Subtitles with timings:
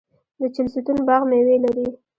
[0.39, 1.87] د چهلستون باغ میوې لري.